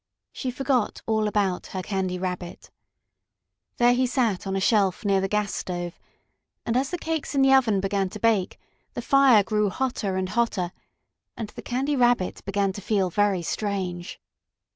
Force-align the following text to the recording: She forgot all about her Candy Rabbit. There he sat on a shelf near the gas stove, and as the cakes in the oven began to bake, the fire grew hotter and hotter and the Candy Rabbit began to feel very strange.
She 0.31 0.49
forgot 0.49 1.03
all 1.05 1.27
about 1.27 1.67
her 1.67 1.83
Candy 1.83 2.17
Rabbit. 2.17 2.71
There 3.77 3.93
he 3.93 4.07
sat 4.07 4.47
on 4.47 4.55
a 4.55 4.59
shelf 4.59 5.05
near 5.05 5.21
the 5.21 5.27
gas 5.27 5.53
stove, 5.53 5.99
and 6.65 6.75
as 6.75 6.89
the 6.89 6.97
cakes 6.97 7.35
in 7.35 7.43
the 7.43 7.53
oven 7.53 7.79
began 7.79 8.09
to 8.09 8.19
bake, 8.19 8.57
the 8.95 9.03
fire 9.03 9.43
grew 9.43 9.69
hotter 9.69 10.15
and 10.15 10.29
hotter 10.29 10.71
and 11.37 11.49
the 11.49 11.61
Candy 11.61 11.95
Rabbit 11.95 12.41
began 12.45 12.73
to 12.73 12.81
feel 12.81 13.11
very 13.11 13.43
strange. 13.43 14.19